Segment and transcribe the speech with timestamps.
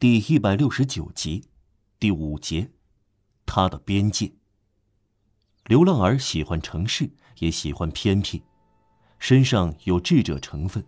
[0.00, 1.44] 第一百六十九集，
[1.98, 2.70] 第五节，
[3.44, 4.32] 他的边界。
[5.66, 7.10] 流浪儿喜欢城市，
[7.40, 8.42] 也喜欢偏僻，
[9.18, 10.82] 身上有智者成分，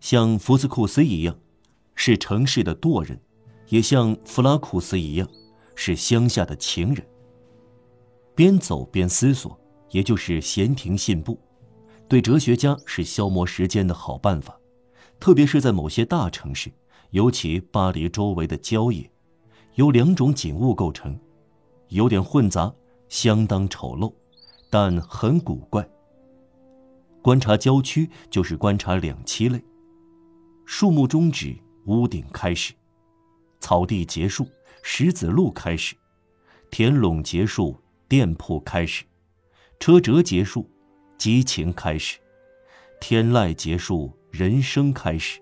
[0.00, 1.34] 像福斯库斯一样，
[1.94, 3.18] 是城市的惰人，
[3.68, 5.26] 也像弗拉库斯一样，
[5.74, 7.02] 是乡下的情人。
[8.34, 9.58] 边走边思索，
[9.92, 11.40] 也就是闲庭信步，
[12.06, 14.60] 对哲学家是消磨时间的好办法，
[15.18, 16.70] 特别是在某些大城市。
[17.10, 19.10] 尤其巴黎周围的郊野，
[19.74, 21.18] 由两种景物构成，
[21.88, 22.72] 有点混杂，
[23.08, 24.12] 相当丑陋，
[24.70, 25.88] 但很古怪。
[27.20, 29.60] 观察郊区就是观察两栖类：
[30.64, 32.72] 树木终止，屋顶开始；
[33.58, 34.46] 草地结束，
[34.82, 35.96] 石子路开始；
[36.70, 37.76] 田垄结束，
[38.08, 39.04] 店铺开始；
[39.80, 40.70] 车辙结束，
[41.18, 42.18] 激情开始；
[43.00, 45.40] 天籁结束，人生开始。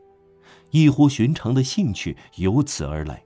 [0.70, 3.22] 异乎寻常的兴趣由此而来。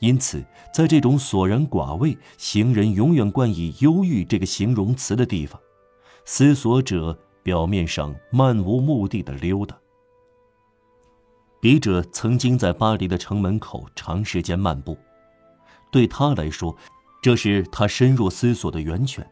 [0.00, 5.60] 因此，在这种索然寡味、行人永远冠以忧郁这个形容词的地方，
[6.24, 9.76] 思索者表面上漫无目的的溜达。
[11.60, 14.98] 笔者曾经在巴黎的城门口长时间漫步，
[15.92, 16.76] 对他来说，
[17.22, 19.24] 这是他深入思索的源泉。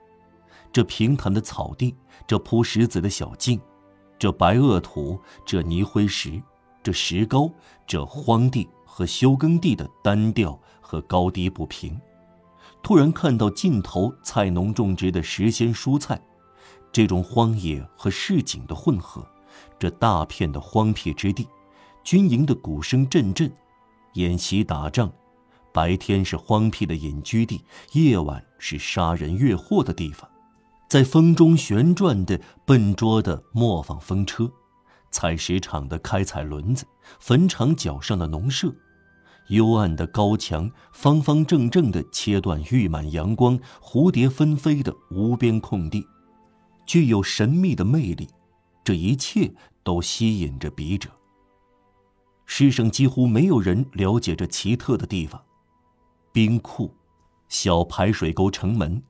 [0.73, 1.97] 这平坦的草地，
[2.29, 3.61] 这铺石子的小径，
[4.17, 6.41] 这白垩土，这泥灰石。
[6.83, 7.51] 这石膏，
[7.87, 12.01] 这荒地和休耕地的单调和高低不平，
[12.83, 16.21] 突然看到尽头菜农种植的时鲜蔬菜，
[16.91, 19.27] 这种荒野和市井的混合，
[19.79, 21.47] 这大片的荒僻之地，
[22.03, 23.53] 军营的鼓声阵阵，
[24.15, 25.13] 演习打仗，
[25.73, 30.29] 白天是荒僻的隐居地，夜晚是杀人越货的地方，
[30.89, 34.51] 在风中旋转的笨拙的磨坊风车。
[35.11, 36.87] 采石场的开采轮子，
[37.19, 38.73] 坟场角上的农舍，
[39.49, 46.07] 幽暗的高墙，方方正正的切断玉满阳光、蝴蝶纷飞的无边空地，
[46.87, 48.29] 具有神秘的魅力。
[48.85, 51.11] 这一切都吸引着笔者。
[52.47, 55.41] 世上几乎没有人了解这奇特的地方：
[56.33, 56.93] 冰库、
[57.49, 59.03] 小排水沟城门、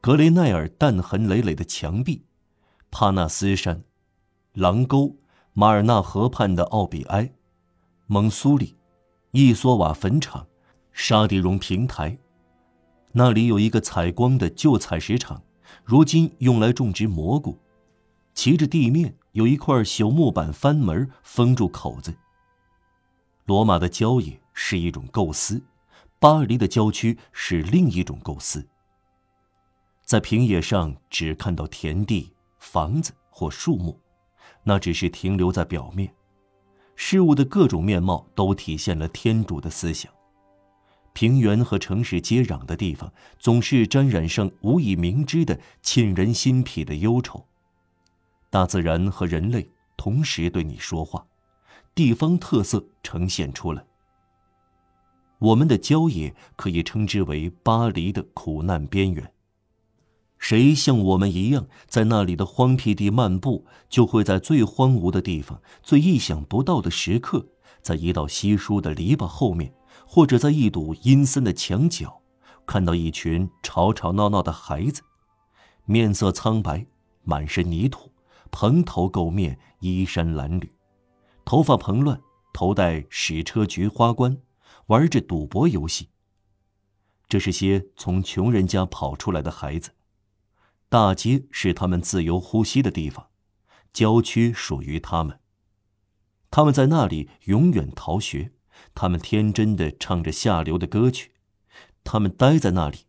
[0.00, 2.24] 格雷奈尔弹痕累累的墙壁、
[2.90, 3.82] 帕纳斯山、
[4.52, 5.16] 狼沟。
[5.52, 7.32] 马尔纳河畔的奥比埃、
[8.06, 8.76] 蒙苏里、
[9.32, 10.46] 伊索瓦坟场、
[10.92, 12.16] 沙迪荣平台，
[13.12, 15.42] 那里有一个采光的旧采石场，
[15.84, 17.58] 如今用来种植蘑菇。
[18.32, 22.14] 骑着地面有一块朽木板翻门封住口子。
[23.44, 25.60] 罗马的郊野是一种构思，
[26.20, 28.64] 巴黎的郊区是另一种构思。
[30.04, 33.98] 在平野上只看到田地、房子或树木。
[34.62, 36.12] 那只是停留在表面，
[36.94, 40.12] 事物的各种面貌都体现了天主的思想。
[41.12, 47.44] 平原和城市接壤的地方，总是沾染上无以明知的沁人心脾的忧愁。
[48.48, 51.26] 大自然和人类同时对你说话，
[51.94, 53.84] 地方特色呈现出来。
[55.40, 59.32] 我们的郊野可以称之为巴黎的苦难边缘。
[60.40, 67.46] 谁像我们一样在那里的荒僻地漫步，就会在最荒芜的地方、最意想不到的时刻，
[67.82, 69.72] 在一道稀疏的篱笆后面，
[70.06, 72.22] 或者在一堵阴森的墙角，
[72.64, 75.02] 看到一群吵吵闹闹的孩子，
[75.84, 76.86] 面色苍白，
[77.22, 78.10] 满身泥土，
[78.50, 80.70] 蓬头垢面，衣衫褴褛，
[81.44, 82.18] 头发蓬乱，
[82.54, 84.38] 头戴矢车菊花冠，
[84.86, 86.08] 玩着赌博游戏。
[87.28, 89.90] 这是些从穷人家跑出来的孩子。
[90.90, 93.28] 大街是他们自由呼吸的地方，
[93.92, 95.38] 郊区属于他们。
[96.50, 98.50] 他们在那里永远逃学，
[98.92, 101.30] 他们天真的唱着下流的歌曲，
[102.02, 103.04] 他们待在那里，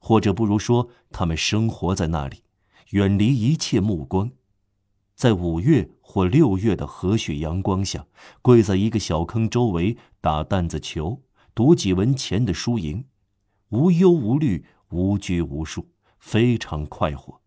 [0.00, 2.42] 或者不如说，他们生活在那里，
[2.88, 4.32] 远离一切目光，
[5.14, 8.08] 在五月或六月的和煦阳光下，
[8.42, 11.22] 跪在一个小坑周围打弹子球，
[11.54, 13.04] 读几文钱的输赢，
[13.68, 15.89] 无忧无虑，无拘无束。
[16.20, 17.40] 非常快活，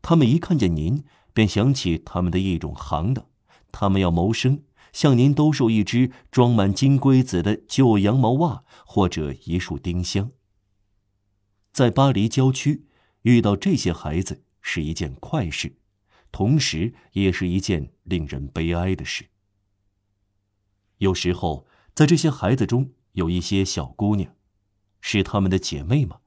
[0.00, 1.04] 他们一看见您，
[1.34, 3.26] 便想起他们的一种行当，
[3.70, 10.30] 他们要谋生，向您兜售一只装满金龟子的旧羊毛袜或者一束丁香。
[11.72, 12.86] 在巴黎郊区
[13.22, 15.76] 遇到这些孩子是一件快事，
[16.32, 19.28] 同时也是一件令人悲哀的事。
[20.98, 24.34] 有时候，在这些孩子中有一些小姑娘，
[25.00, 26.20] 是他们的姐妹吗？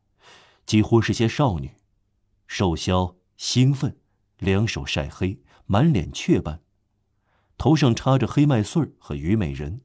[0.66, 1.72] 几乎是些少女，
[2.48, 3.98] 瘦削、兴奋，
[4.40, 6.62] 两手晒黑，满脸雀斑，
[7.58, 9.82] 头上插着黑麦穗儿和虞美人，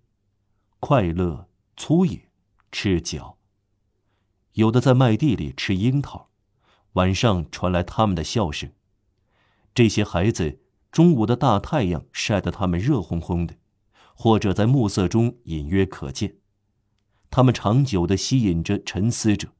[0.80, 2.30] 快乐、粗野、
[2.70, 3.38] 赤脚。
[4.52, 6.30] 有的在麦地里吃樱桃，
[6.94, 8.72] 晚上传来他们的笑声。
[9.74, 10.60] 这些孩子，
[10.90, 13.56] 中午的大太阳晒得他们热烘烘的，
[14.14, 16.38] 或者在暮色中隐约可见。
[17.30, 19.52] 他们长久地吸引着沉思者，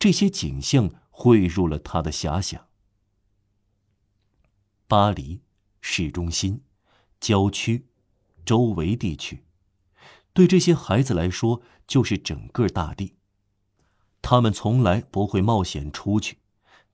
[0.00, 2.68] 这些景象汇入了他的遐想。
[4.88, 5.42] 巴黎
[5.82, 6.62] 市中心、
[7.20, 7.86] 郊区、
[8.46, 9.44] 周围地区，
[10.32, 13.16] 对这些孩子来说就是整个大地。
[14.22, 16.38] 他们从来不会冒险出去，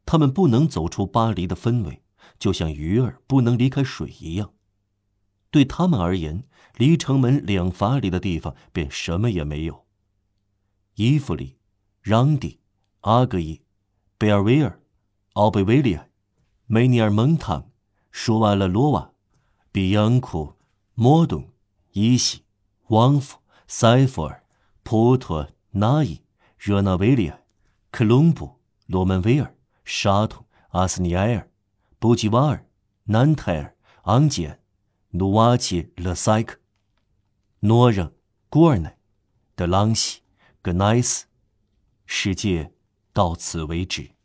[0.04, 2.02] 他们不能走出巴黎的氛围，
[2.40, 4.52] 就像鱼儿不能离开水一样。
[5.52, 6.42] 对他们而言，
[6.74, 9.86] 离城门两法里的地方便什么也没有。
[10.96, 11.58] 伊弗里、
[12.02, 12.60] 让迪、
[13.06, 13.62] 阿格伊、
[14.18, 14.80] 贝尔维尔、
[15.34, 16.08] 奥贝维利亚、
[16.66, 17.70] 梅尼尔蒙唐、
[18.10, 19.12] 舒瓦勒罗瓦、
[19.70, 20.54] 比扬库、
[20.94, 21.50] 莫东、
[21.92, 22.42] 伊西、
[22.88, 24.44] 旺夫、塞弗尔、
[24.82, 26.20] 普托、纳伊、
[26.58, 27.40] 热那维利亚、
[27.90, 28.56] 克隆布、
[28.86, 29.54] 罗门维尔、
[29.84, 31.48] 沙图、阿斯尼埃尔、
[31.98, 32.66] 布吉瓦尔、
[33.04, 34.58] 南泰尔、昂吉安、
[35.10, 36.58] 努瓦切勒塞克、
[37.60, 38.12] 诺让、
[38.48, 38.98] 古尔奈、
[39.54, 40.26] 德朗西。
[40.66, 41.26] 格奈斯
[42.06, 42.72] 世界
[43.16, 44.15] 到此为止。